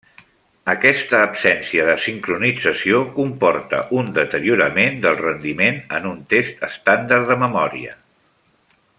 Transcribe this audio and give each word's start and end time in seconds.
Aquesta 0.71 1.17
absència 1.25 1.83
de 1.89 1.93
sincronització 2.05 3.01
comporta 3.17 3.81
un 3.99 4.09
deteriorament 4.15 4.97
del 5.07 5.19
rendiment 5.23 5.77
en 5.99 6.09
un 6.13 6.19
test 6.33 6.65
estàndard 6.69 7.29
de 7.33 7.39
memòria. 7.47 7.95